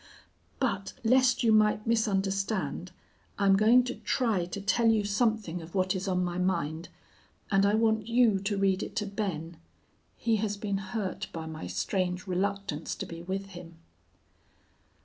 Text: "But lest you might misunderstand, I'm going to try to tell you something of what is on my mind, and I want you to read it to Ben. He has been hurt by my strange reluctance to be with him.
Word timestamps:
"But 0.59 0.93
lest 1.03 1.43
you 1.43 1.51
might 1.51 1.85
misunderstand, 1.85 2.91
I'm 3.37 3.55
going 3.55 3.83
to 3.83 3.93
try 3.93 4.45
to 4.45 4.59
tell 4.59 4.87
you 4.89 5.03
something 5.03 5.61
of 5.61 5.75
what 5.75 5.95
is 5.95 6.07
on 6.07 6.23
my 6.23 6.39
mind, 6.39 6.89
and 7.51 7.67
I 7.67 7.75
want 7.75 8.07
you 8.07 8.39
to 8.39 8.57
read 8.57 8.81
it 8.81 8.95
to 8.95 9.05
Ben. 9.05 9.57
He 10.17 10.37
has 10.37 10.57
been 10.57 10.79
hurt 10.79 11.27
by 11.31 11.45
my 11.45 11.67
strange 11.67 12.25
reluctance 12.25 12.95
to 12.95 13.05
be 13.05 13.21
with 13.21 13.49
him. 13.49 13.77